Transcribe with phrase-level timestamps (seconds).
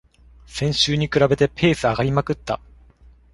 [0.47, 2.59] 先週に比べてペース上がりまくった